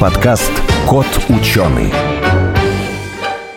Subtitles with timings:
[0.00, 0.52] Подкаст
[0.86, 1.92] «Кот ученый».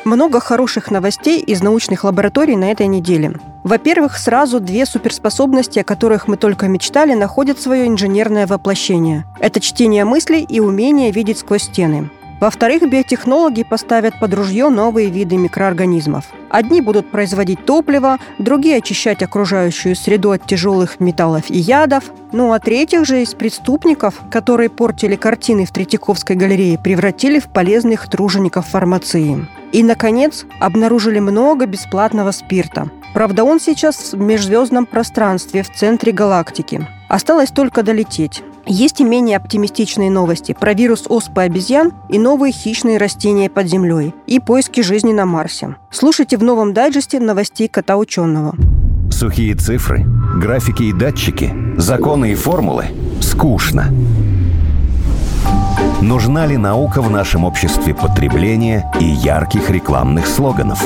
[0.04, 3.34] Много хороших новостей из научных лабораторий на этой неделе.
[3.64, 9.26] Во-первых, сразу две суперспособности, о которых мы только мечтали, находят свое инженерное воплощение.
[9.40, 12.10] Это чтение мыслей и умение видеть сквозь стены.
[12.42, 16.26] Во-вторых, биотехнологи поставят под ружье новые виды микроорганизмов.
[16.50, 22.06] Одни будут производить топливо, другие очищать окружающую среду от тяжелых металлов и ядов.
[22.32, 28.10] Ну а третьих же из преступников, которые портили картины в Третьяковской галерее, превратили в полезных
[28.10, 29.48] тружеников фармации.
[29.72, 32.90] И, наконец, обнаружили много бесплатного спирта.
[33.14, 36.88] Правда, он сейчас в межзвездном пространстве в центре галактики.
[37.12, 38.42] Осталось только долететь.
[38.66, 44.16] Есть и менее оптимистичные новости про вирус оспы обезьян и новые хищные растения под землей
[44.28, 45.76] и поиски жизни на Марсе.
[45.90, 48.56] Слушайте в новом дайджесте новостей кота ученого.
[49.12, 50.06] Сухие цифры,
[50.38, 52.86] графики и датчики, законы и формулы–
[53.22, 53.94] скучно.
[56.02, 60.82] Нужна ли наука в нашем обществе потребления и ярких рекламных слоганов?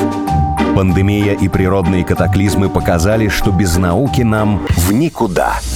[0.74, 5.60] Пандемия и природные катаклизмы показали, что без науки нам в никуда–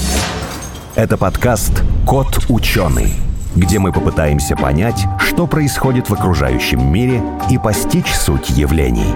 [1.01, 3.15] это подкаст «Кот ученый»,
[3.57, 9.15] где мы попытаемся понять, что происходит в окружающем мире и постичь суть явлений.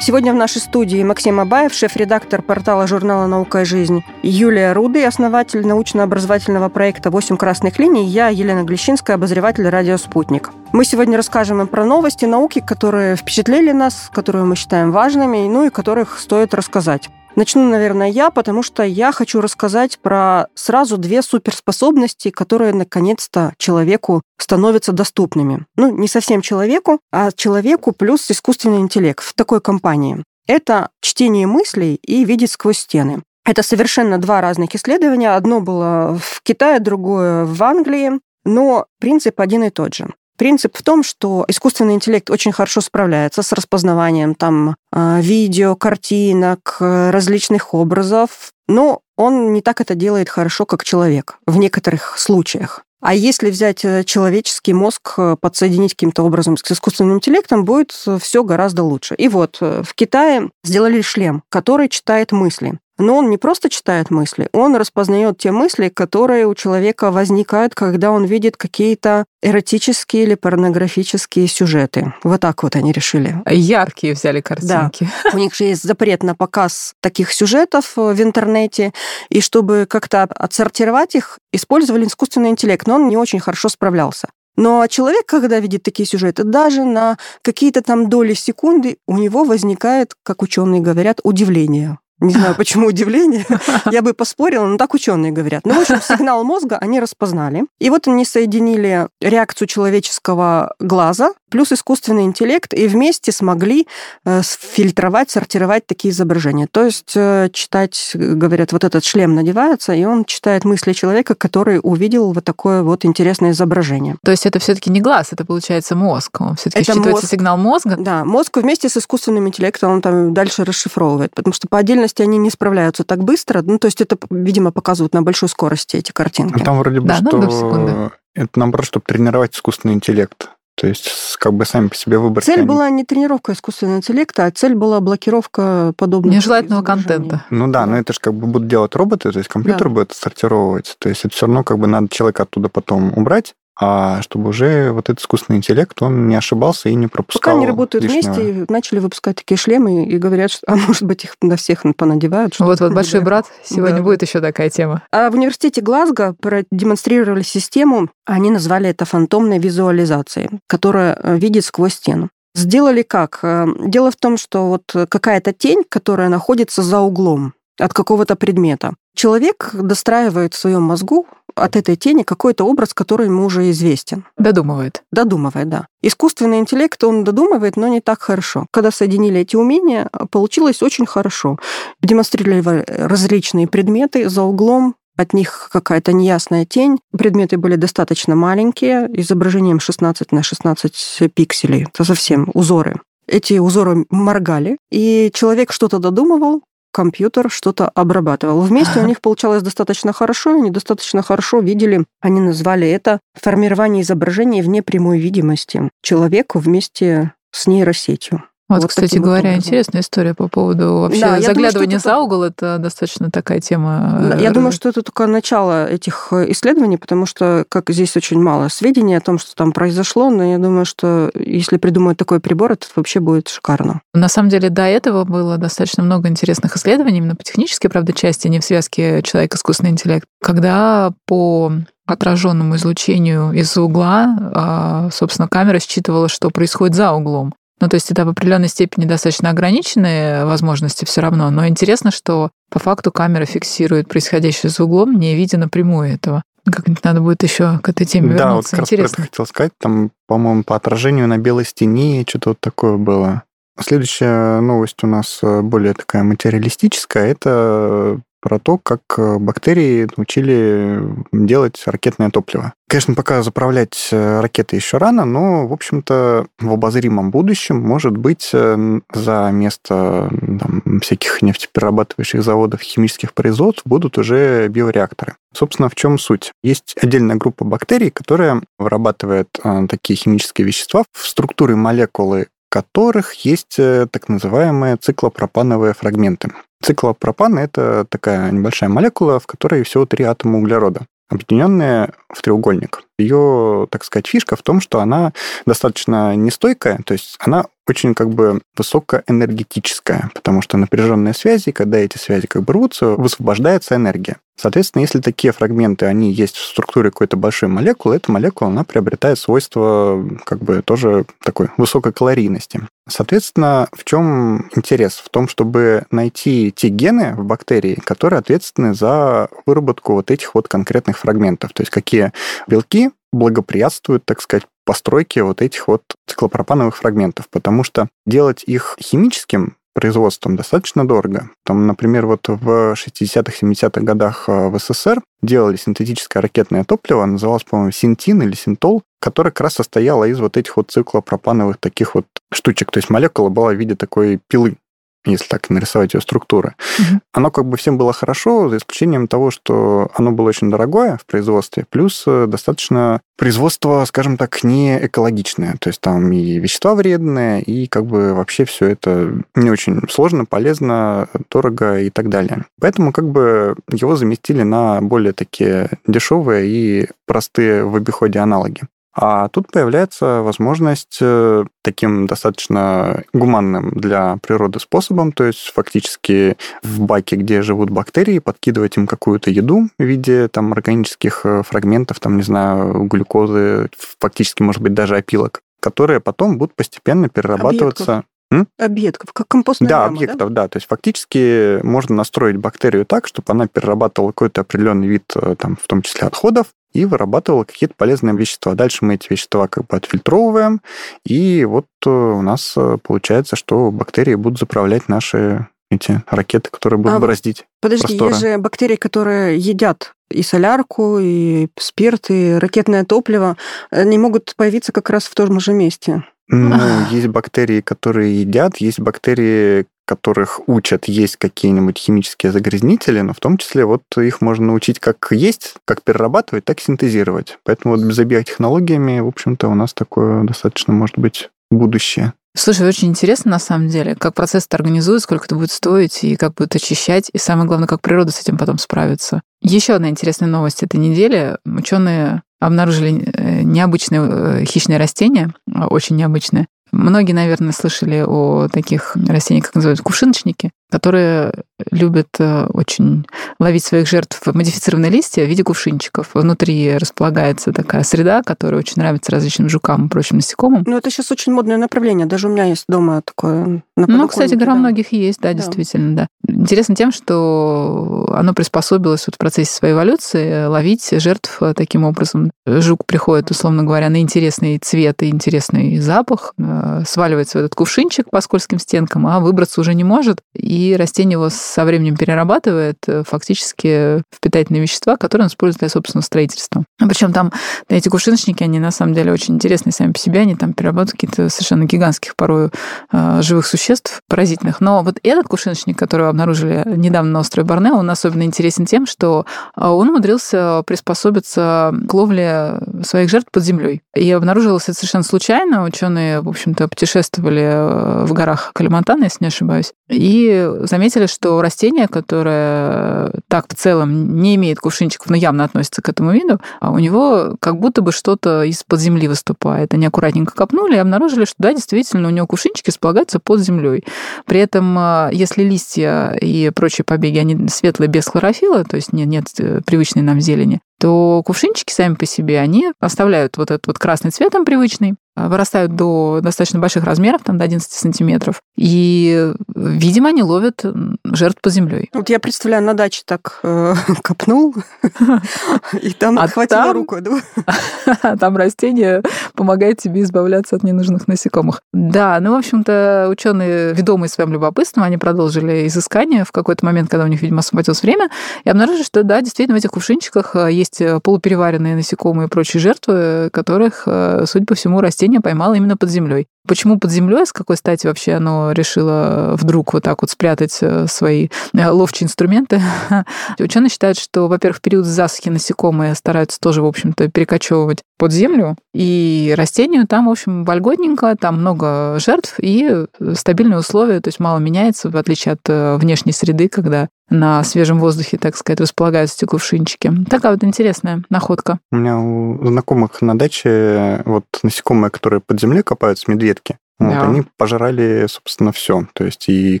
[0.00, 5.64] Сегодня в нашей студии Максим Абаев, шеф-редактор портала журнала «Наука и жизнь», Юлия Руды, основатель
[5.64, 10.50] научно-образовательного проекта «Восемь красных линий», я, Елена Глещинская, обозреватель радио «Спутник».
[10.72, 15.66] Мы сегодня расскажем им про новости науки, которые впечатлили нас, которые мы считаем важными, ну
[15.66, 17.10] и которых стоит рассказать.
[17.36, 24.22] Начну, наверное, я, потому что я хочу рассказать про сразу две суперспособности, которые наконец-то человеку
[24.38, 25.66] становятся доступными.
[25.76, 30.22] Ну, не совсем человеку, а человеку плюс искусственный интеллект в такой компании.
[30.46, 33.22] Это чтение мыслей и видеть сквозь стены.
[33.44, 35.34] Это совершенно два разных исследования.
[35.34, 40.08] Одно было в Китае, другое в Англии, но принцип один и тот же.
[40.36, 46.76] Принцип в том, что искусственный интеллект очень хорошо справляется с распознаванием там а, видео, картинок,
[46.80, 52.84] различных образов, но он не так это делает хорошо, как человек в некоторых случаях.
[53.04, 58.42] А если взять э, человеческий мозг, э, подсоединить каким-то образом с искусственным интеллектом, будет все
[58.42, 59.14] гораздо лучше.
[59.14, 62.78] И вот э, в Китае сделали шлем, который читает мысли.
[62.98, 68.10] Но он не просто читает мысли, он распознает те мысли, которые у человека возникают, когда
[68.12, 72.14] он видит какие-то эротические или порнографические сюжеты.
[72.22, 73.42] Вот так вот они решили.
[73.50, 75.08] Яркие взяли картинки.
[75.24, 75.30] Да.
[75.32, 78.92] У них же есть запрет на показ таких сюжетов в интернете,
[79.28, 84.28] и чтобы как-то отсортировать их, использовали искусственный интеллект, но он не очень хорошо справлялся.
[84.56, 90.14] Но человек, когда видит такие сюжеты, даже на какие-то там доли секунды у него возникает,
[90.22, 91.98] как ученые говорят, удивление.
[92.24, 93.46] Не знаю, почему удивление.
[93.90, 95.66] Я бы поспорила, но так ученые говорят.
[95.66, 97.64] Ну, в общем, сигнал мозга они распознали.
[97.78, 103.86] И вот они соединили реакцию человеческого глаза плюс искусственный интеллект, и вместе смогли
[104.24, 106.66] э, фильтровать, сортировать такие изображения.
[106.68, 111.78] То есть э, читать, говорят, вот этот шлем надевается, и он читает мысли человека, который
[111.80, 114.16] увидел вот такое вот интересное изображение.
[114.24, 116.40] То есть это все-таки не глаз, это получается мозг.
[116.40, 117.96] Он все-таки это считывается мозг, сигнал мозга?
[118.00, 122.36] Да, мозг вместе с искусственным интеллектом он там дальше расшифровывает, потому что по отдельности они
[122.36, 123.62] не справляются так быстро.
[123.62, 126.58] Ну, то есть это, видимо, показывают на большой скорости эти картинки.
[126.58, 130.48] Ну, там вроде бы, да, ну, что это наоборот, чтобы тренировать искусственный интеллект.
[130.76, 132.42] То есть как бы сами по себе выбор.
[132.42, 137.44] Цель была не тренировка искусственного интеллекта, а цель была блокировка подобного нежелательного контента.
[137.50, 139.94] Ну да, но это же как бы будут делать роботы, то есть компьютер да.
[139.94, 140.96] будет сортировать.
[140.98, 144.92] То есть это все равно как бы надо человека оттуда потом убрать, а чтобы уже
[144.92, 148.34] вот этот искусственный интеллект, он не ошибался и не пропускал Пока они работают лишнего.
[148.34, 152.58] вместе, начали выпускать такие шлемы и говорят, что, а может быть, их на всех понадевают.
[152.58, 154.02] Вот-вот, большой брат, сегодня да.
[154.02, 155.02] будет еще такая тема.
[155.12, 161.94] А в университете Глазго продемонстрировали систему, они назвали это фантомной визуализацией, которая э, видит сквозь
[161.94, 162.30] стену.
[162.54, 163.40] Сделали как?
[163.42, 168.94] Э, дело в том, что вот какая-то тень, которая находится за углом от какого-то предмета.
[169.14, 174.24] Человек достраивает в своем мозгу от этой тени какой-то образ, который ему уже известен.
[174.36, 175.02] Додумывает.
[175.12, 175.86] Додумывает, да.
[176.02, 178.66] Искусственный интеллект, он додумывает, но не так хорошо.
[178.72, 181.58] Когда соединили эти умения, получилось очень хорошо.
[182.02, 186.98] Демонстрировали различные предметы за углом, от них какая-то неясная тень.
[187.16, 191.84] Предметы были достаточно маленькие, изображением 16 на 16 пикселей.
[191.84, 193.00] Это совсем узоры.
[193.26, 196.62] Эти узоры моргали, и человек что-то додумывал,
[196.94, 198.60] компьютер что-то обрабатывал.
[198.62, 204.62] Вместе у них получалось достаточно хорошо, они достаточно хорошо видели, они назвали это формирование изображений
[204.62, 208.44] вне прямой видимости человеку вместе с нейросетью.
[208.66, 212.42] Вот, вот кстати говоря, вот интересная история по поводу вообще да, заглядывания думаю, за угол.
[212.44, 214.18] Это достаточно такая тема.
[214.30, 218.40] Да, я думаю, что это только начало этих э, исследований, потому что, как здесь очень
[218.40, 222.72] мало сведений о том, что там произошло, но я думаю, что если придумают такой прибор,
[222.72, 224.00] это вообще будет шикарно.
[224.14, 228.48] На самом деле, до этого было достаточно много интересных исследований, именно по технической, правда, части,
[228.48, 231.70] не в связке человек-искусственный интеллект, когда по
[232.06, 237.54] отраженному излучению из-за угла, а, собственно, камера считывала, что происходит за углом.
[237.84, 242.50] Ну, то есть это в определенной степени достаточно ограниченные возможности все равно, но интересно, что
[242.70, 246.44] по факту камера фиксирует происходящее за углом, не видя напрямую этого.
[246.64, 248.76] Как-нибудь надо будет еще к этой теме да, вернуться.
[248.76, 249.16] Да, вот как Интересно.
[249.18, 253.42] раз хотел сказать, там, по-моему, по отражению на белой стене что-то вот такое было.
[253.78, 257.26] Следующая новость у нас э, более такая материалистическая.
[257.26, 261.00] Это про то, как э, бактерии научили
[261.32, 262.74] делать ракетное топливо.
[262.88, 268.50] Конечно, пока заправлять э, ракеты еще рано, но, в общем-то, в обозримом будущем, может быть,
[268.52, 270.30] э, за место
[270.60, 275.36] там, всяких нефтеперерабатывающих заводов, химических производств будут уже биореакторы.
[275.54, 276.52] Собственно, в чем суть?
[276.62, 279.48] Есть отдельная группа бактерий, которая вырабатывает
[279.88, 286.50] такие химические вещества в структуре молекулы которых есть так называемые циклопропановые фрагменты.
[286.82, 293.04] Циклопропан– это такая небольшая молекула, в которой всего три атома углерода объединенная в треугольник.
[293.16, 295.32] Ее, так сказать, фишка в том, что она
[295.66, 302.18] достаточно нестойкая, то есть она очень как бы высокоэнергетическая, потому что напряженные связи, когда эти
[302.18, 304.36] связи как бы рвутся, высвобождается энергия.
[304.56, 309.38] Соответственно, если такие фрагменты, они есть в структуре какой-то большой молекулы, эта молекула, она приобретает
[309.38, 312.82] свойства как бы тоже такой высокой калорийности.
[313.08, 315.14] Соответственно, в чем интерес?
[315.14, 320.68] В том, чтобы найти те гены в бактерии, которые ответственны за выработку вот этих вот
[320.68, 321.72] конкретных фрагментов.
[321.72, 322.32] То есть какие
[322.68, 329.76] белки благоприятствуют, так сказать, постройке вот этих вот циклопропановых фрагментов, потому что делать их химическим
[329.94, 331.50] производством достаточно дорого.
[331.64, 337.62] Там, например, вот в 60-х, 70-х годах э, в СССР делали синтетическое ракетное топливо, называлось,
[337.62, 342.26] по-моему, синтин или синтол, которое как раз состояло из вот этих вот циклопропановых таких вот
[342.52, 342.90] штучек.
[342.90, 344.76] То есть молекула была в виде такой пилы
[345.24, 346.74] если так нарисовать ее структуры.
[346.98, 347.20] Угу.
[347.32, 351.26] Оно как бы всем было хорошо, за исключением того, что оно было очень дорогое в
[351.26, 355.76] производстве, плюс э, достаточно производство, скажем так, не экологичное.
[355.80, 360.44] То есть там и вещества вредные, и как бы вообще все это не очень сложно,
[360.44, 362.64] полезно, дорого и так далее.
[362.80, 368.82] Поэтому как бы его заместили на более такие дешевые и простые в обиходе аналоги.
[369.16, 377.00] А тут появляется возможность э, таким достаточно гуманным для природы способом, то есть фактически в
[377.00, 382.36] баке, где живут бактерии, подкидывать им какую-то еду в виде там органических э, фрагментов, там,
[382.36, 383.88] не знаю, глюкозы,
[384.18, 388.24] фактически, может быть, даже опилок, которые потом будут постепенно перерабатываться.
[388.50, 388.74] Объедков.
[388.78, 390.62] Объедков, как компостная Да, яма, объектов, да?
[390.62, 390.68] да.
[390.68, 395.76] То есть фактически можно настроить бактерию так, чтобы она перерабатывала какой-то определенный вид, э, там,
[395.80, 398.74] в том числе отходов, и вырабатывала какие-то полезные вещества.
[398.74, 400.80] Дальше мы эти вещества как бы отфильтровываем,
[401.26, 406.98] и вот э, у нас э, получается, что бактерии будут заправлять наши эти ракеты, которые
[406.98, 408.30] будут а, бороздить Подожди, просторы.
[408.30, 413.56] есть же бактерии, которые едят и солярку, и спирт, и ракетное топливо.
[413.90, 416.24] Они могут появиться как раз в том же месте.
[416.48, 416.78] Ну,
[417.10, 423.56] есть бактерии, которые едят, есть бактерии, которых учат есть какие-нибудь химические загрязнители, но в том
[423.58, 427.58] числе вот их можно научить как есть, как перерабатывать, так и синтезировать.
[427.64, 432.32] Поэтому вот за биотехнологиями, в общем-то, у нас такое достаточно может быть будущее.
[432.56, 436.36] Слушай, очень интересно на самом деле, как процесс это организует, сколько это будет стоить и
[436.36, 439.42] как будет очищать, и самое главное, как природа с этим потом справится.
[439.60, 441.56] Еще одна интересная новость этой недели.
[441.64, 446.68] Ученые обнаружили э, необычное э, хищное растение, очень необычное.
[446.94, 451.52] Многие, наверное, слышали о таких растениях, как называют кувшиночники которые
[451.90, 453.26] любят э, очень
[453.58, 456.30] ловить своих жертв модифицированные листья в виде кувшинчиков.
[456.34, 460.84] Внутри располагается такая среда, которая очень нравится различным жукам и прочим насекомым.
[460.86, 462.26] Ну, это сейчас очень модное направление.
[462.26, 464.78] Даже у меня есть дома такое на Ну, кстати говоря, да.
[464.78, 466.26] многих есть, да, да, действительно, да.
[466.46, 472.50] Интересно тем, что оно приспособилось вот в процессе своей эволюции ловить жертв таким образом.
[472.66, 478.30] Жук приходит, условно говоря, на интересный цвет и интересный запах, э, сваливается в этот кувшинчик
[478.30, 480.38] по скользким стенкам, а выбраться уже не может.
[480.54, 485.80] И и растение его со временем перерабатывает э, фактически в питательные вещества, которые он использует
[485.80, 486.84] для собственного строительства.
[486.98, 487.52] Причем там
[487.88, 491.48] эти кувшиночники, они на самом деле очень интересные сами по себе, они там перерабатывают какие-то
[491.48, 492.70] совершенно гигантских порою
[493.12, 494.80] э, живых существ, поразительных.
[494.80, 499.46] Но вот этот кувшиночник, который обнаружили недавно на острове Борнео, он особенно интересен тем, что
[499.76, 504.02] он умудрился приспособиться к ловле своих жертв под землей.
[504.14, 505.84] И обнаружилось это совершенно случайно.
[505.84, 512.08] Ученые, в общем-то, путешествовали э, в горах Калимантана, если не ошибаюсь, и заметили, что растение,
[512.08, 516.98] которое так в целом не имеет кувшинчиков, но явно относится к этому виду, а у
[516.98, 519.94] него как будто бы что-то из-под земли выступает.
[519.94, 524.04] Они аккуратненько копнули и обнаружили, что да, действительно, у него кувшинчики располагаются под землей.
[524.46, 529.28] При этом, э, если листья и прочие побеги, они светлые без хлорофила, то есть нет,
[529.28, 533.98] нет э, привычной нам зелени, то кувшинчики сами по себе, они оставляют вот этот вот
[533.98, 538.62] красный цвет там привычный, а, вырастают до достаточно больших размеров, там до 11 сантиметров.
[538.76, 540.84] И, видимо, они ловят
[541.24, 542.10] жертв по землей.
[542.12, 544.74] Вот я представляю, на даче так э, копнул,
[546.00, 547.16] и там а хватило руку.
[548.38, 549.22] Там растение
[549.54, 551.80] помогает тебе избавляться от ненужных насекомых.
[551.92, 557.24] Да, ну, в общем-то, ученые, ведомые своим любопытством, они продолжили изыскание в какой-то момент, когда
[557.24, 558.28] у них, видимо, освободилось время,
[558.64, 563.48] и обнаружили, что, да, действительно, в этих кувшинчиках э, есть полупереваренные насекомые и прочие жертвы,
[563.52, 566.46] которых, э, судя по всему, растение растение поймало именно под землей.
[566.68, 571.06] Почему под землей, с какой стати вообще оно решило вдруг вот так вот спрятать э,
[571.08, 572.82] свои э, ловчие инструменты?
[573.58, 578.76] Ученые считают, что, во-первых, в период засухи насекомые стараются тоже, в общем-то, перекочевывать под землю,
[578.92, 584.58] и растению там, в общем, вольготненько, там много жертв и стабильные условия, то есть мало
[584.58, 589.44] меняется, в отличие от э, внешней среды, когда на свежем воздухе, так сказать, располагаются эти
[589.46, 590.12] кувшинчики.
[590.28, 591.78] Такая вот интересная находка.
[591.90, 597.22] У меня у знакомых на даче вот насекомые, которые под землей копаются, медведки, вот, да.
[597.28, 599.06] Они пожрали, собственно, все.
[599.14, 599.80] То есть и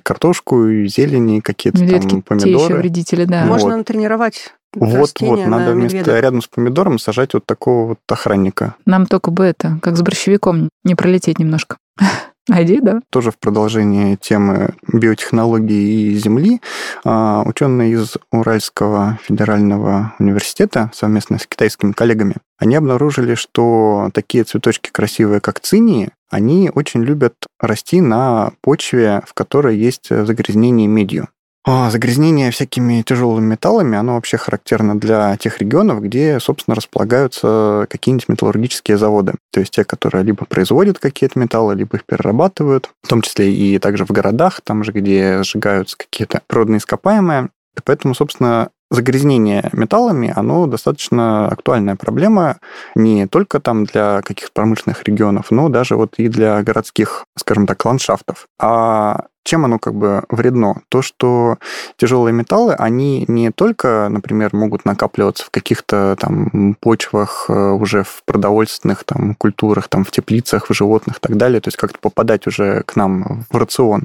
[0.00, 2.58] картошку, и зелень, и какие-то Медведки там помидоры.
[2.58, 3.44] Те еще вредители, да.
[3.44, 3.76] Можно вот.
[3.78, 8.74] натренировать вот, вот, надо вместо рядом с помидором сажать вот такого вот охранника.
[8.86, 11.76] Нам только бы это, как с борщевиком, не пролететь немножко.
[12.50, 13.00] Айди, да.
[13.10, 16.60] Тоже в продолжении темы биотехнологии и Земли
[17.02, 24.90] а, ученые из Уральского федерального университета совместно с китайскими коллегами, они обнаружили, что такие цветочки
[24.90, 31.28] красивые, как цинии, они очень любят расти на почве, в которой есть загрязнение медью.
[31.66, 38.28] А загрязнение всякими тяжелыми металлами, оно вообще характерно для тех регионов, где, собственно, располагаются какие-нибудь
[38.28, 39.34] металлургические заводы.
[39.50, 43.78] То есть те, которые либо производят какие-то металлы, либо их перерабатывают, в том числе и
[43.78, 47.48] также в городах, там же, где сжигаются какие-то природные ископаемые.
[47.76, 52.58] И поэтому, собственно, загрязнение металлами, оно достаточно актуальная проблема
[52.94, 57.84] не только там для каких-то промышленных регионов, но даже вот и для городских, скажем так,
[57.84, 58.46] ландшафтов.
[58.60, 60.82] А чем оно как бы вредно?
[60.88, 61.58] То, что
[61.96, 68.22] тяжелые металлы, они не только, например, могут накапливаться в каких-то там почвах, э, уже в
[68.24, 72.46] продовольственных там культурах, там в теплицах, в животных и так далее, то есть как-то попадать
[72.46, 74.04] уже к нам в рацион,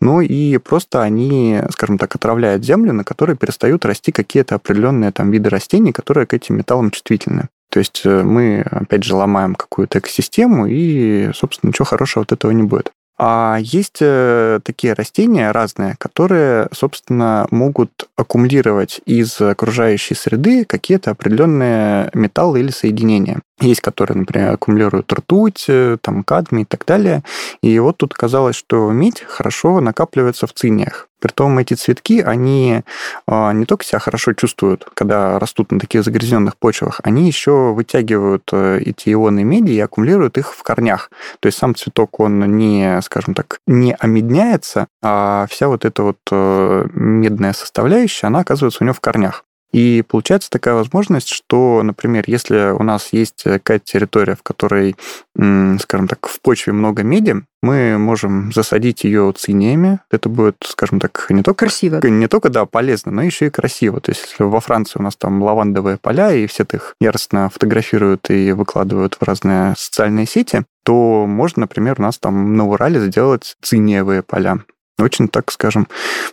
[0.00, 5.30] но и просто они, скажем так, отравляют землю, на которой перестают расти какие-то определенные там
[5.30, 7.48] виды растений, которые к этим металлам чувствительны.
[7.70, 12.50] То есть э, мы, опять же, ломаем какую-то экосистему, и, собственно, ничего хорошего от этого
[12.50, 12.92] не будет.
[13.22, 22.10] А есть э, такие растения разные, которые, собственно, могут аккумулировать из окружающей среды какие-то определенные
[22.14, 23.42] металлы или соединения.
[23.60, 27.22] Есть, которые, например, аккумулируют ртуть, э, там, кадмий и так далее.
[27.62, 31.08] И вот тут казалось, что медь хорошо накапливается в циниях.
[31.20, 32.80] Притом эти цветки, они
[33.26, 38.48] а, не только себя хорошо чувствуют, когда растут на таких загрязненных почвах, они еще вытягивают
[38.52, 41.10] э, эти ионы меди и аккумулируют их в корнях.
[41.40, 46.18] То есть сам цветок, он не, скажем так, не омедняется, а вся вот эта вот
[46.32, 49.44] э, медная составляющая, она оказывается у него в корнях.
[49.72, 54.96] И получается такая возможность, что, например, если у нас есть какая-то территория, в которой,
[55.34, 60.00] скажем так, в почве много меди, мы можем засадить ее циниями.
[60.10, 64.00] Это будет, скажем так, не только красиво, не только да полезно, но еще и красиво.
[64.00, 68.30] То есть, если во Франции у нас там лавандовые поля и все их яростно фотографируют
[68.30, 73.56] и выкладывают в разные социальные сети, то можно, например, у нас там на Урале сделать
[73.62, 74.60] циниевые поля
[75.02, 75.88] очень, так скажем,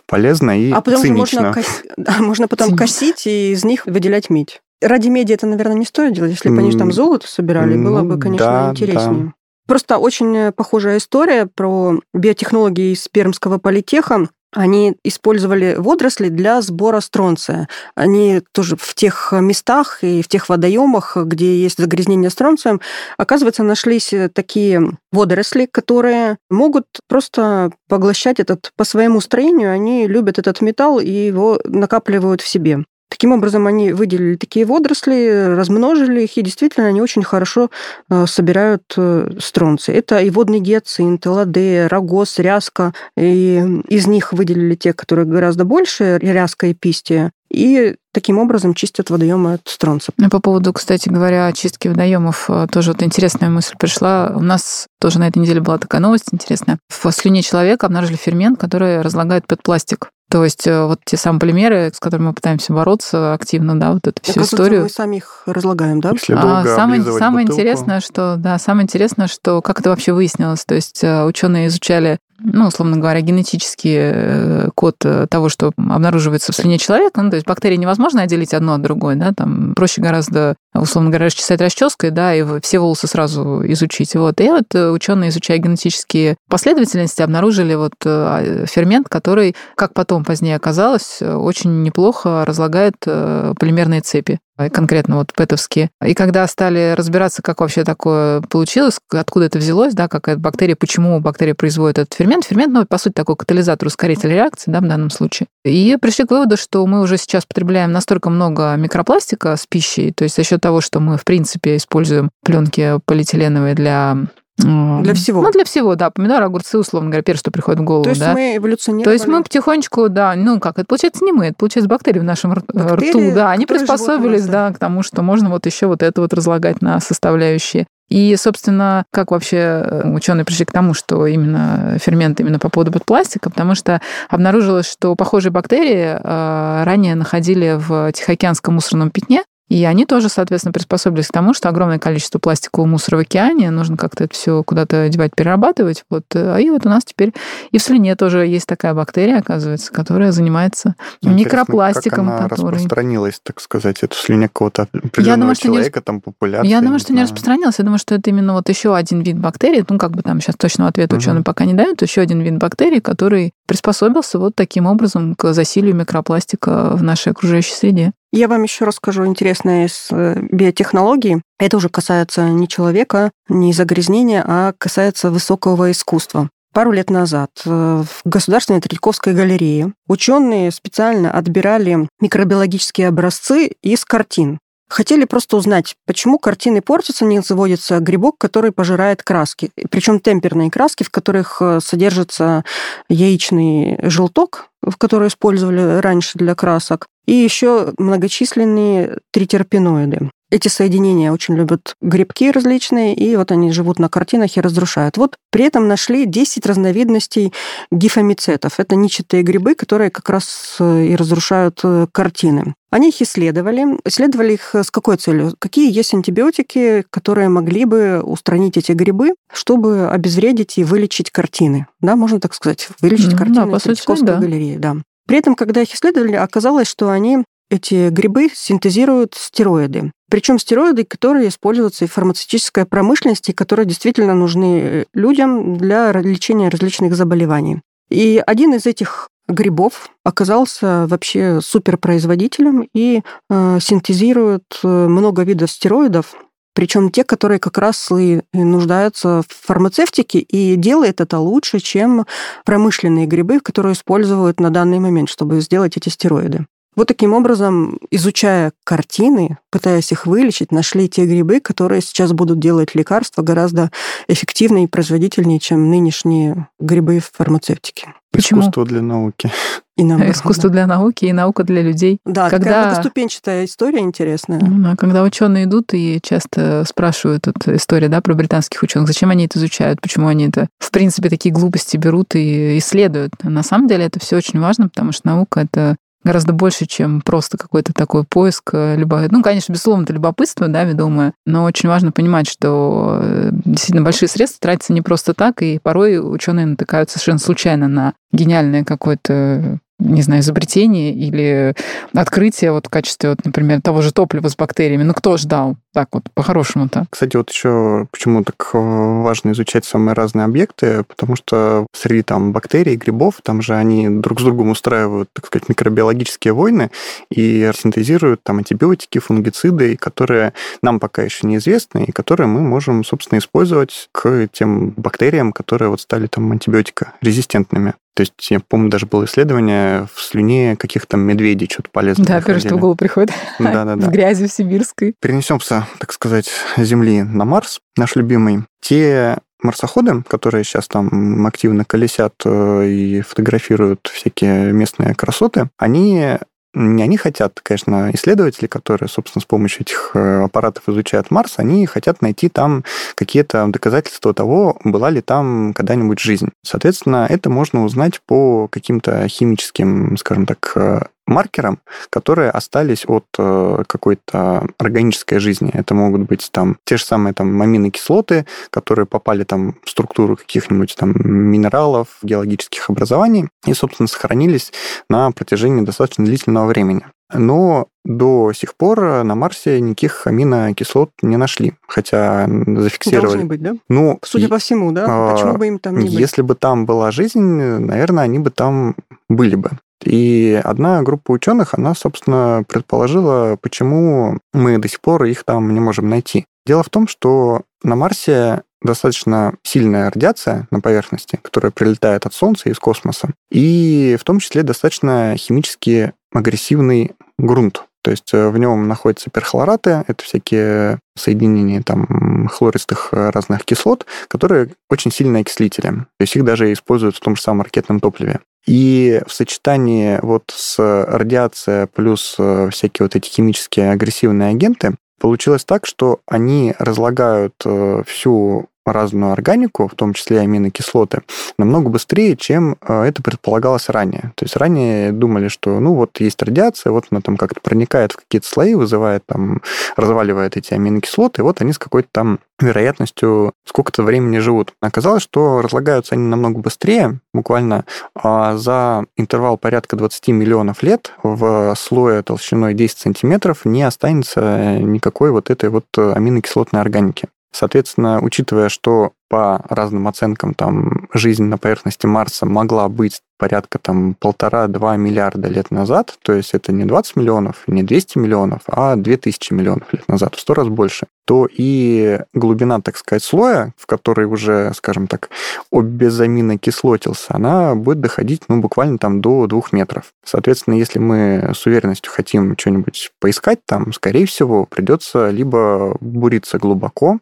[0.06, 1.42] полезно и а потом цинично.
[1.42, 1.82] Можно, кос...
[2.20, 4.60] можно потом косить и из них выделять медь.
[4.80, 6.30] Ради меди это, наверное, не стоит делать.
[6.30, 9.24] Если бы они там золото собирали, ну, было бы, конечно, да, интереснее.
[9.24, 9.32] Да.
[9.66, 14.28] Просто очень похожая история про биотехнологии из Пермского политеха.
[14.52, 17.68] Они использовали водоросли для сбора стронция.
[17.94, 22.80] Они тоже в тех местах и в тех водоемах, где есть загрязнение стронцием,
[23.18, 29.72] оказывается, нашлись такие водоросли, которые могут просто поглощать этот по своему строению.
[29.72, 32.84] Они любят этот металл и его накапливают в себе.
[33.08, 37.70] Таким образом, они выделили такие водоросли, размножили их, и действительно они очень хорошо
[38.10, 39.94] э, собирают э, стронций.
[39.94, 42.92] Это и водный гиацинт, ладея, рогоз, ряска.
[43.16, 47.32] И из них выделили те, которые гораздо больше, ряска и пистия.
[47.50, 50.12] И таким образом чистят водоемы от стронца.
[50.18, 54.34] Ну, по поводу, кстати говоря, очистки водоемов, э, тоже вот интересная мысль пришла.
[54.36, 56.78] У нас тоже на этой неделе была такая новость интересная.
[56.88, 60.10] В слюне человека обнаружили фермент, который разлагает пластик.
[60.30, 64.06] То есть э, вот те самые полимеры, с которыми мы пытаемся бороться активно, да, вот
[64.06, 64.82] эту всю историю.
[64.82, 66.10] Мы сами их разлагаем, да?
[66.10, 67.60] Если а, самое самое бутылку.
[67.62, 70.64] интересное, что да, самое интересное, что как это вообще выяснилось.
[70.66, 76.56] То есть э, ученые изучали ну, условно говоря, генетический э, код того, что обнаруживается в
[76.56, 77.22] слюне человека.
[77.22, 81.26] Ну, то есть бактерии невозможно отделить одно от другой, да, там проще гораздо, условно говоря,
[81.26, 84.14] расчесать расческой, да, и все волосы сразу изучить.
[84.14, 84.40] Вот.
[84.40, 91.34] И вот ученые, изучая генетические последовательности, обнаружили вот фермент, который, как потом позднее оказалось, э,
[91.34, 94.38] очень неплохо разлагает э, полимерные цепи
[94.72, 95.90] конкретно вот пэтовские.
[96.04, 101.20] И когда стали разбираться, как вообще такое получилось, откуда это взялось, да, какая бактерия, почему
[101.20, 105.10] бактерия производит этот фермент, фермент, ну, по сути, такой катализатор, ускоритель реакции, да, в данном
[105.10, 105.46] случае.
[105.64, 110.24] И пришли к выводу, что мы уже сейчас потребляем настолько много микропластика с пищей, то
[110.24, 114.16] есть за счет того, что мы, в принципе, используем пленки полиэтиленовые для
[114.58, 115.42] для всего.
[115.42, 116.10] Ну, для всего, да.
[116.10, 118.04] Помидоры, огурцы, условно говоря, первое, что приходит в голову.
[118.04, 118.32] То есть да.
[118.32, 119.04] мы эволюционировали.
[119.04, 122.24] То есть мы потихонечку, да, ну как, это получается не мы, это получается бактерии в
[122.24, 126.20] нашем бактерии, рту, да, они приспособились, да, к тому, что можно вот еще вот это
[126.20, 127.86] вот разлагать на составляющие.
[128.08, 132.90] И, собственно, как вообще э, ученые пришли к тому, что именно фермент именно по поводу
[132.90, 134.00] подпластика, потому что
[134.30, 140.72] обнаружилось, что похожие бактерии э, ранее находили в Тихоокеанском мусорном пятне, и они тоже, соответственно,
[140.72, 145.08] приспособились к тому, что огромное количество пластикового мусора в океане, нужно как-то это все куда-то
[145.08, 146.04] девать, перерабатывать.
[146.08, 146.24] Вот.
[146.34, 147.34] А и вот у нас теперь
[147.70, 152.26] и в слюне тоже есть такая бактерия, оказывается, которая занимается Интересно, микропластиком.
[152.26, 152.74] Как она который...
[152.74, 156.04] распространилась, так сказать, это слюня какого-то определенного я думаю, что человека, не...
[156.04, 156.70] там популяция.
[156.70, 157.78] Я думаю, что не распространилась.
[157.78, 159.84] Я думаю, что это именно вот еще один вид бактерий.
[159.88, 161.20] Ну, как бы там сейчас точного ответа угу.
[161.20, 162.00] ученые пока не дают.
[162.00, 167.74] Еще один вид бактерий, который приспособился вот таким образом к засилию микропластика в нашей окружающей
[167.74, 168.12] среде.
[168.30, 171.40] Я вам еще расскажу интересное из э, биотехнологий.
[171.58, 176.50] Это уже касается не человека, не загрязнения, а касается высокого искусства.
[176.74, 184.58] Пару лет назад э, в Государственной Третьяковской галерее ученые специально отбирали микробиологические образцы из картин.
[184.88, 189.70] Хотели просто узнать, почему картины портятся, не заводится грибок, который пожирает краски.
[189.90, 192.64] Причем темперные краски, в которых э, содержится
[193.08, 200.30] яичный желток, в который использовали раньше для красок, и еще многочисленные тритерпеноиды.
[200.50, 205.18] Эти соединения очень любят грибки различные, и вот они живут на картинах и разрушают.
[205.18, 207.52] Вот при этом нашли 10 разновидностей
[207.92, 208.80] гифомицетов.
[208.80, 212.74] Это ничатые грибы, которые как раз э, и разрушают э, картины.
[212.90, 213.98] Они их исследовали.
[214.06, 215.52] Исследовали их с какой целью?
[215.58, 221.88] Какие есть антибиотики, которые могли бы устранить эти грибы, чтобы обезвредить и вылечить картины?
[222.00, 224.38] Да, можно так сказать, вылечить mm, картины да, по сути, да.
[224.38, 224.76] галереи.
[224.76, 224.96] Да.
[225.28, 230.10] При этом, когда их исследовали, оказалось, что они эти грибы синтезируют стероиды.
[230.30, 237.14] Причем стероиды, которые используются в фармацевтической промышленности, которые действительно нужны э, людям для лечения различных
[237.14, 237.82] заболеваний.
[238.08, 246.34] И один из этих грибов оказался вообще суперпроизводителем и э, синтезирует э, много видов стероидов,
[246.78, 252.24] причем те, которые как раз и нуждаются в фармацевтике, и делает это лучше, чем
[252.64, 256.66] промышленные грибы, которые используют на данный момент, чтобы сделать эти стероиды.
[256.96, 262.94] Вот таким образом, изучая картины, пытаясь их вылечить, нашли те грибы, которые сейчас будут делать
[262.94, 263.90] лекарства гораздо
[264.26, 268.14] эффективнее и производительнее, чем нынешние грибы в фармацевтике.
[268.32, 268.60] Почему?
[268.60, 269.50] Искусство для науки.
[269.96, 270.74] И наоборот, Искусство да.
[270.74, 272.18] для науки и наука для людей.
[272.24, 272.66] Да, когда...
[272.66, 274.60] такая многоступенчатая история интересная.
[274.60, 279.46] Ну, когда ученые идут и часто спрашивают эту историю да, про британских ученых, зачем они
[279.46, 283.32] это изучают, почему они это, в принципе, такие глупости берут и исследуют.
[283.42, 285.96] На самом деле это все очень важно, потому что наука— это
[286.28, 288.70] гораздо больше, чем просто какой-то такой поиск.
[288.74, 289.24] Э, любо...
[289.30, 294.28] Ну, конечно, безусловно, это любопытство, да, ведомое, но очень важно понимать, что э, действительно большие
[294.28, 300.22] средства тратятся не просто так, и порой ученые натыкаются совершенно случайно на гениальное какое-то не
[300.22, 301.74] знаю, изобретение или
[302.14, 305.02] открытие вот в качестве, вот, например, того же топлива с бактериями.
[305.02, 305.76] Ну, кто ждал?
[305.92, 307.06] Так вот, по-хорошему-то.
[307.10, 312.52] Кстати, вот еще почему так э, важно изучать самые разные объекты, потому что среди там
[312.52, 316.90] бактерий, грибов, там же они друг с другом устраивают, так сказать, микробиологические войны
[317.30, 323.38] и синтезируют там антибиотики, фунгициды, которые нам пока еще неизвестны, и которые мы можем, собственно,
[323.38, 327.94] использовать к тем бактериям, которые вот стали там антибиотикорезистентными.
[328.18, 332.26] То есть, я помню, даже было исследование в слюне каких-то медведей, что-то полезное.
[332.26, 333.32] Да, первое, что в голову приходит.
[333.60, 334.08] Да, да, да.
[334.08, 335.14] В грязи в сибирской.
[335.20, 338.64] Перенесемся, так сказать, с Земли на Марс, наш любимый.
[338.80, 346.38] Те марсоходы, которые сейчас там активно колесят э, и фотографируют всякие местные красоты, они
[346.74, 352.22] они хотят, конечно, исследователи, которые, собственно, с помощью этих э, аппаратов изучают Марс, они хотят
[352.22, 356.50] найти там какие-то доказательства того, была ли там когда-нибудь жизнь.
[356.62, 363.84] Соответственно, это можно узнать по каким-то химическим, скажем так, э, маркерам, которые остались от э,
[363.86, 365.70] какой-то органической жизни.
[365.72, 370.96] Это могут быть там те же самые там аминокислоты, которые попали там в структуру каких-нибудь
[370.96, 374.72] там минералов, геологических образований и, собственно, сохранились
[375.08, 377.04] на протяжении достаточно длительного времени.
[377.32, 383.26] Но до сих пор на Марсе никаких аминокислот не нашли, хотя зафиксировали.
[383.26, 383.76] Должны быть, да?
[383.88, 385.04] Ну, Судя по всему, да?
[385.06, 386.12] А, Почему бы им там не быть?
[386.12, 388.96] Если бы там была жизнь, наверное, они бы там
[389.28, 389.72] были бы.
[390.04, 395.80] И одна группа ученых, она, собственно, предположила, почему мы до сих пор их там не
[395.80, 396.46] можем найти.
[396.66, 402.68] Дело в том, что на Марсе достаточно сильная радиация на поверхности, которая прилетает от Солнца
[402.68, 407.84] из космоса, и в том числе достаточно химически агрессивный грунт.
[408.02, 414.70] То есть э, в нем находятся перхлораты, это всякие соединения там хлористых разных кислот, которые
[414.88, 415.88] очень сильные окислители.
[415.88, 418.40] То есть их даже используют в том же самом ракетном топливе.
[418.66, 425.64] И в сочетании вот с радиацией плюс э, всякие вот эти химические агрессивные агенты получилось
[425.64, 431.22] так, что они разлагают э, всю разную органику, в том числе аминокислоты,
[431.58, 434.32] намного быстрее, чем э, это предполагалось ранее.
[434.34, 438.16] То есть ранее думали, что ну вот есть радиация, вот она там как-то проникает в
[438.16, 439.62] какие-то слои, вызывает там,
[439.96, 444.72] разваливает эти аминокислоты, и вот они с какой-то там вероятностью сколько-то времени живут.
[444.80, 451.74] Оказалось, что разлагаются они намного быстрее, буквально а за интервал порядка 20 миллионов лет в
[451.76, 457.28] слое толщиной 10 сантиметров не останется никакой вот этой вот аминокислотной органики.
[457.52, 464.14] Соответственно, учитывая, что по разным оценкам там жизнь на поверхности Марса могла быть порядка там
[464.14, 469.52] полтора-два миллиарда лет назад, то есть это не 20 миллионов, не 200 миллионов, а 2000
[469.52, 474.26] миллионов лет назад, в сто раз больше, то и глубина, так сказать, слоя, в который
[474.26, 475.30] уже, скажем так,
[475.70, 480.12] обезаминокислотился, она будет доходить, ну, буквально там до двух метров.
[480.24, 487.18] Соответственно, если мы с уверенностью хотим что-нибудь поискать там, скорее всего, придется либо буриться глубоко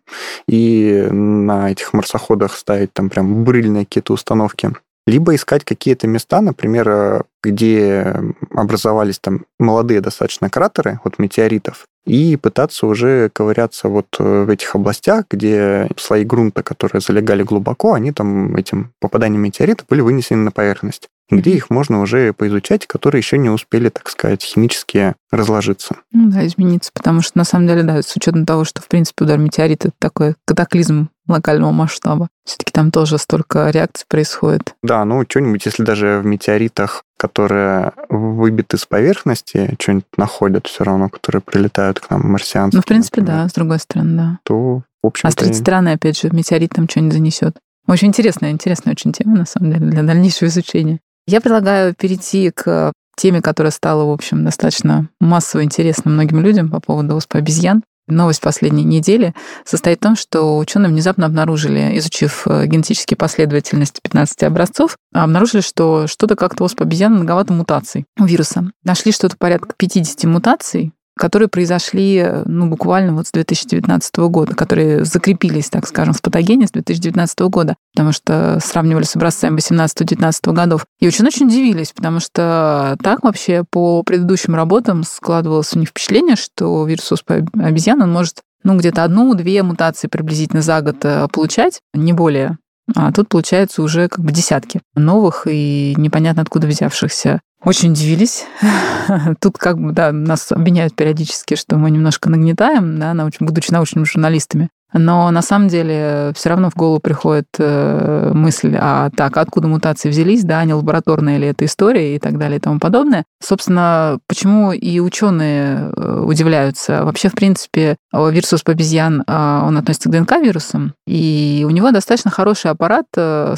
[0.48, 4.72] и на этих марсоходах ставить там прям бурильные какие-то установки,
[5.06, 8.16] либо искать какие-то места, например, э, где
[8.52, 14.74] образовались там молодые достаточно кратеры от метеоритов, и пытаться уже ковыряться вот э, в этих
[14.74, 20.50] областях, где слои грунта, которые залегали глубоко, они там этим попаданием метеорита были вынесены на
[20.50, 25.96] поверхность где их можно уже поизучать, которые еще не успели, так сказать, химически разложиться.
[26.12, 29.24] Ну да, измениться, потому что на самом деле, да, с учетом того, что, в принципе,
[29.24, 32.28] удар метеорита это такой катаклизм локального масштаба.
[32.44, 34.74] Все-таки там тоже столько реакций происходит.
[34.82, 41.08] Да, ну что-нибудь, если даже в метеоритах, которые выбиты с поверхности, что-нибудь находят все равно,
[41.08, 42.76] которые прилетают к нам, марсианцы.
[42.76, 44.38] Ну, в принципе, например, да, с другой стороны, да.
[44.44, 47.56] То, в общем А с третьей стороны, опять же, метеорит там что-нибудь занесет.
[47.88, 50.98] Очень интересная, интересная очень тема, на самом деле, для дальнейшего изучения.
[51.26, 56.80] Я предлагаю перейти к теме, которая стала, в общем, достаточно массово интересна многим людям по
[56.80, 57.82] поводу оспы обезьян.
[58.08, 64.44] Новость последней недели состоит в том, что ученые внезапно обнаружили, изучив э, генетические последовательности 15
[64.44, 68.70] образцов, обнаружили, что что-то как-то оспа обезьян многовато мутаций у вируса.
[68.84, 75.70] Нашли что-то порядка 50 мутаций, которые произошли ну, буквально вот с 2019 года, которые закрепились,
[75.70, 80.86] так скажем, в патогене с 2019 года, потому что сравнивали с образцами 18-19 годов.
[81.00, 86.84] И очень-очень удивились, потому что так вообще по предыдущим работам складывалось у них впечатление, что
[86.86, 92.12] вирус оспы обезьян, он может ну, где-то одну-две мутации приблизительно за год э, получать, не
[92.12, 92.58] более.
[92.94, 98.44] А тут, получается, уже как бы десятки новых и непонятно откуда взявшихся очень удивились.
[99.40, 103.36] Тут как бы, да, нас обвиняют периодически, что мы немножко нагнетаем, да, науч...
[103.40, 104.70] будучи научными журналистами.
[104.92, 110.08] Но на самом деле все равно в голову приходит э, мысль, а так, откуда мутации
[110.08, 113.24] взялись, да, не лабораторная ли это история и так далее и тому подобное.
[113.42, 117.04] Собственно, почему и ученые э, удивляются.
[117.04, 123.06] Вообще, в принципе, вирус обезьян, он относится к ДНК-вирусам, и у него достаточно хороший аппарат,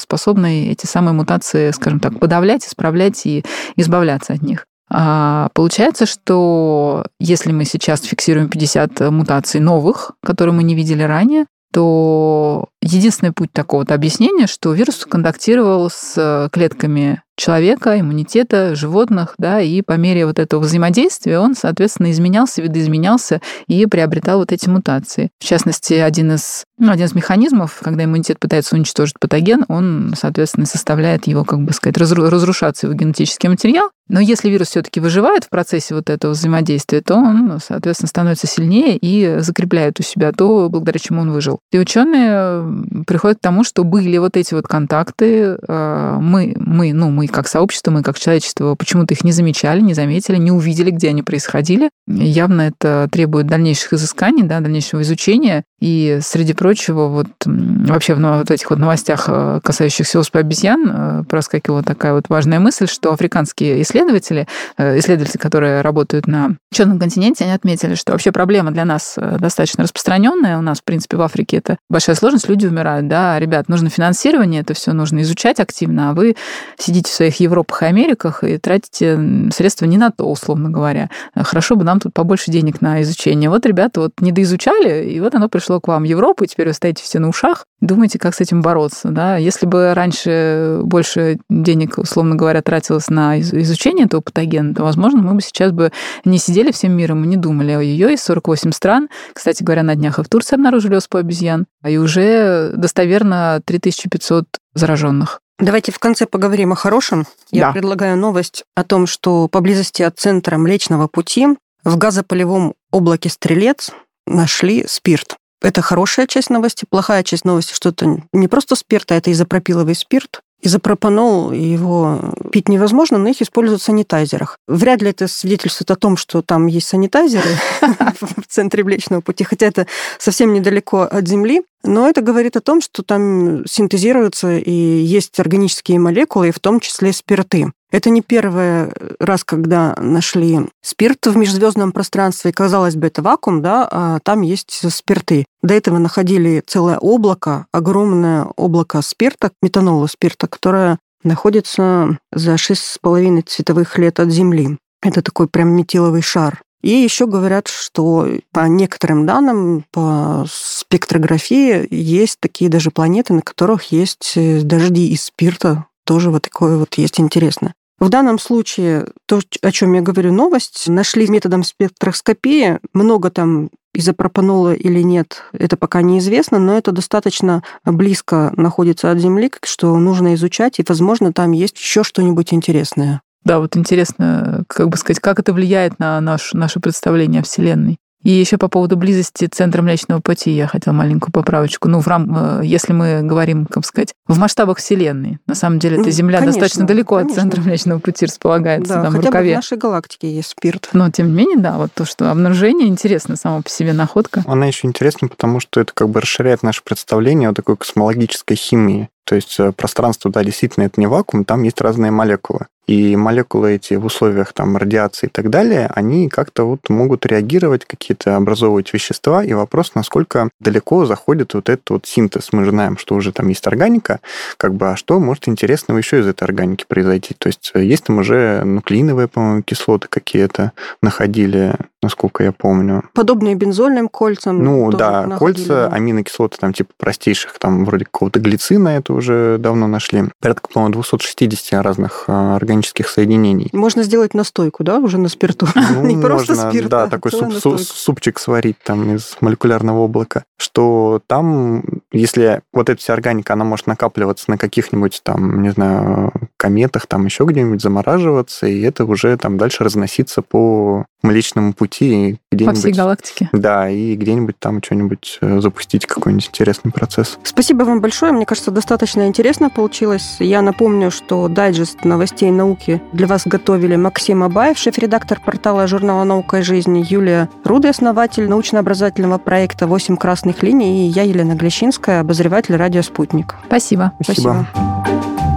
[0.00, 3.44] способный эти самые мутации, скажем так, подавлять, исправлять и
[3.76, 4.66] избавляться от них.
[4.90, 11.46] А получается, что если мы сейчас фиксируем 50 мутаций новых, которые мы не видели ранее,
[11.72, 19.80] то единственный путь такого-то объяснения, что вирус контактировал с клетками человека, иммунитета, животных, да, и
[19.80, 25.30] по мере вот этого взаимодействия он, соответственно, изменялся, видоизменялся и приобретал вот эти мутации.
[25.38, 30.66] В частности, один из, ну, один из механизмов, когда иммунитет пытается уничтожить патоген, он, соответственно,
[30.66, 33.88] составляет его, как бы сказать, разрушаться его генетический материал.
[34.08, 38.96] Но если вирус все-таки выживает в процессе вот этого взаимодействия, то он, соответственно, становится сильнее
[38.96, 41.60] и закрепляет у себя то, благодаря чему он выжил.
[41.70, 42.62] И ученые
[43.06, 47.48] приходят к тому, что были вот эти вот контакты, э, мы, мы, ну, мы как
[47.48, 51.90] сообщество, мы как человечество почему-то их не замечали, не заметили, не увидели, где они происходили.
[52.06, 55.64] Явно это требует дальнейших изысканий, да, дальнейшего изучения.
[55.80, 61.24] И, среди прочего, вот вообще в вот этих вот новостях, э, касающихся оспы обезьян, э,
[61.28, 64.46] проскакивала такая вот важная мысль, что африканские исследователи,
[64.78, 70.58] исследователи, которые работают на черном континенте, они отметили, что вообще проблема для нас достаточно распространенная.
[70.58, 74.62] У нас, в принципе, в Африке это большая сложность, люди умирают, да, ребят, нужно финансирование,
[74.62, 76.36] это все нужно изучать активно, а вы
[76.78, 79.18] сидите в своих Европах и Америках и тратите
[79.52, 81.10] средства не на то, условно говоря.
[81.34, 83.50] Хорошо бы нам тут побольше денег на изучение.
[83.50, 87.02] Вот ребята вот недоизучали, и вот оно пришло к вам Европу, и теперь вы стоите
[87.02, 89.10] все на ушах, думаете, как с этим бороться.
[89.10, 89.36] Да?
[89.36, 95.34] Если бы раньше больше денег, условно говоря, тратилось на изучение этого патогена, то, возможно, мы
[95.34, 95.92] бы сейчас бы
[96.24, 99.08] не сидели всем миром и не думали о ее из 48 стран.
[99.32, 105.40] Кстати говоря, на днях и в Турции обнаружили оспу обезьян, и уже достоверно 3500 зараженных.
[105.58, 107.26] Давайте в конце поговорим о хорошем.
[107.50, 107.72] Я да.
[107.72, 111.48] предлагаю новость о том, что поблизости от центра Млечного Пути
[111.84, 113.90] в газополевом облаке Стрелец
[114.26, 115.36] нашли спирт.
[115.60, 116.86] Это хорошая часть новости.
[116.88, 120.42] Плохая часть новости, что это не просто спирт, а это изопропиловый спирт.
[120.60, 124.58] Изопропанол, его пить невозможно, но их используют в санитайзерах.
[124.66, 127.48] Вряд ли это свидетельствует о том, что там есть санитайзеры
[128.20, 129.86] в центре Млечного Пути, хотя это
[130.18, 131.62] совсем недалеко от Земли.
[131.84, 136.80] Но это говорит о том, что там синтезируются и есть органические молекулы, и в том
[136.80, 137.70] числе спирты.
[137.90, 142.52] Это не первый раз, когда нашли спирт в межзвездном пространстве.
[142.52, 145.46] Казалось бы, это вакуум, да, а там есть спирты.
[145.62, 153.96] До этого находили целое облако, огромное облако спирта, метанола спирта, которое находится за 6,5 световых
[153.98, 154.78] лет от Земли.
[155.02, 156.60] Это такой прям метиловый шар.
[156.82, 163.90] И еще говорят, что по некоторым данным, по спектрографии, есть такие даже планеты, на которых
[163.90, 165.86] есть э, дожди из спирта.
[166.04, 167.74] Тоже вот такое вот есть интересно.
[167.98, 172.78] В данном случае, то, о чем я говорю, новость, нашли методом спектроскопии.
[172.92, 179.50] Много там изопропанола или нет, это пока неизвестно, но это достаточно близко находится от Земли,
[179.64, 183.22] что нужно изучать, и, возможно, там есть еще что-нибудь интересное.
[183.44, 187.98] Да, вот интересно, как бы сказать, как это влияет на наш, наше представление о Вселенной.
[188.24, 191.88] И еще по поводу близости центра Млечного Пути я хотела маленькую поправочку.
[191.88, 192.60] Ну, в рам...
[192.60, 195.38] Э, если мы говорим, как сказать, в масштабах Вселенной.
[195.46, 197.34] На самом деле, эта Земля конечно, достаточно далеко конечно.
[197.34, 199.50] от центра Млечного Пути располагается, да, там, хотя в рукаве.
[199.50, 200.88] Бы в нашей галактике есть спирт.
[200.92, 204.42] Но, тем не менее, да, вот то, что обнаружение интересно само по себе находка.
[204.46, 209.08] Она еще интересна, потому что это как бы расширяет наше представление о такой космологической химии.
[209.24, 212.66] То есть э, пространство, да, действительно, это не вакуум, там есть разные молекулы.
[212.88, 217.84] И молекулы эти в условиях там радиации и так далее, они как-то вот могут реагировать,
[217.84, 219.44] какие-то образовывать вещества.
[219.44, 222.48] И вопрос, насколько далеко заходит вот этот вот синтез.
[222.52, 224.20] Мы же знаем, что уже там есть органика,
[224.56, 227.34] как бы, а что может интересного еще из этой органики произойти?
[227.36, 230.72] То есть э, есть там уже нуклеиновые, по-моему, кислоты какие-то
[231.02, 233.04] находили, насколько я помню.
[233.12, 234.64] Подобные бензольным кольцам.
[234.64, 235.94] Ну да, находили, кольца, да.
[235.94, 240.24] аминокислоты там типа простейших, там вроде какого-то глицина это уже давно нашли.
[240.40, 243.68] Порядка, по-моему, 260 разных э, органических соединений.
[243.72, 245.66] Можно сделать настойку, да, уже на спирту?
[245.90, 250.44] Ну, Не просто спирт, Да, такой суп, су, супчик сварить там из молекулярного облака.
[250.58, 256.32] Что там, если вот эта вся органика, она может накапливаться на каких-нибудь там, не знаю,
[256.56, 262.38] кометах, там еще где-нибудь замораживаться, и это уже там дальше разноситься по Млечному пути.
[262.52, 263.48] Где-нибудь, по всей галактике.
[263.52, 267.38] Да, и где-нибудь там что-нибудь э, запустить, какой-нибудь интересный процесс.
[267.42, 268.32] Спасибо вам большое.
[268.32, 270.36] Мне кажется, достаточно интересно получилось.
[270.38, 276.24] Я напомню, что дайджест новостей науки науки для вас готовили Максим Абаев, шеф-редактор портала журнала
[276.24, 282.20] «Наука и жизнь», Юлия Руды, основатель научно-образовательного проекта «Восемь красных линий», и я, Елена Глещинская,
[282.20, 283.56] обозреватель радио «Спутник».
[283.66, 284.12] Спасибо.
[284.20, 284.66] Спасибо.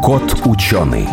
[0.02, 1.08] Кот ученый.